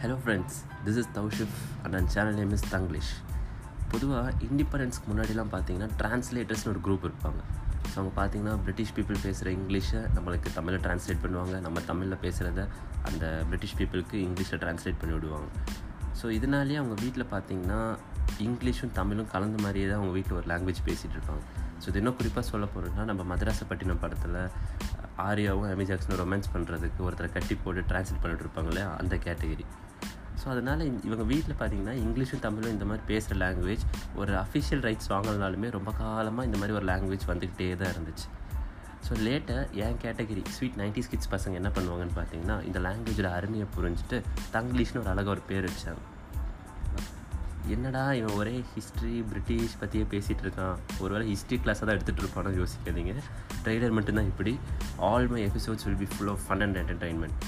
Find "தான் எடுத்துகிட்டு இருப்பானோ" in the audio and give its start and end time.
51.84-52.56